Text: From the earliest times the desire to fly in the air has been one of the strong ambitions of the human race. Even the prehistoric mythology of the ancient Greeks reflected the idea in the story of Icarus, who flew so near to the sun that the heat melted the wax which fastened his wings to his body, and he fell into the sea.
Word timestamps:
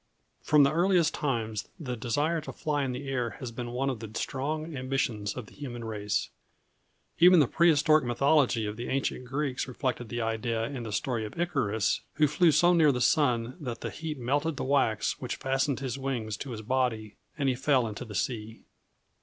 From 0.41 0.63
the 0.63 0.73
earliest 0.73 1.13
times 1.13 1.69
the 1.79 1.95
desire 1.95 2.41
to 2.41 2.51
fly 2.51 2.83
in 2.83 2.91
the 2.91 3.07
air 3.07 3.37
has 3.39 3.51
been 3.51 3.69
one 3.69 3.87
of 3.87 3.99
the 3.99 4.09
strong 4.15 4.75
ambitions 4.75 5.35
of 5.37 5.45
the 5.45 5.53
human 5.53 5.83
race. 5.83 6.31
Even 7.19 7.39
the 7.39 7.45
prehistoric 7.45 8.03
mythology 8.03 8.65
of 8.65 8.77
the 8.77 8.89
ancient 8.89 9.25
Greeks 9.25 9.67
reflected 9.67 10.09
the 10.09 10.19
idea 10.19 10.63
in 10.63 10.81
the 10.81 10.91
story 10.91 11.23
of 11.23 11.39
Icarus, 11.39 12.01
who 12.15 12.25
flew 12.27 12.51
so 12.51 12.73
near 12.73 12.87
to 12.87 12.93
the 12.93 12.99
sun 12.99 13.55
that 13.59 13.81
the 13.81 13.91
heat 13.91 14.17
melted 14.17 14.57
the 14.57 14.63
wax 14.63 15.19
which 15.21 15.35
fastened 15.35 15.81
his 15.81 15.99
wings 15.99 16.35
to 16.37 16.49
his 16.49 16.63
body, 16.63 17.17
and 17.37 17.47
he 17.47 17.53
fell 17.53 17.85
into 17.85 18.03
the 18.03 18.15
sea. 18.15 18.63